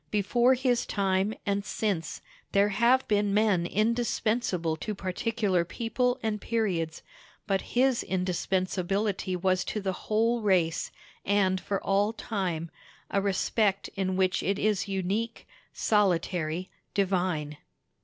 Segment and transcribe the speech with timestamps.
[0.09, 7.03] Before his time, and since, there have been men indispensable to particular people and periods;
[7.45, 10.89] but his indispensability was to the whole race,
[11.23, 17.57] and for all time—a respect in which it is unique, solitary, divine.